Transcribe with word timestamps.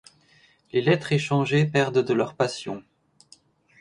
Les 0.73 0.81
lettres 0.81 1.11
échangées 1.11 1.65
perdent 1.65 2.03
de 2.03 2.13
leur 2.15 2.33
passion. 2.33 2.81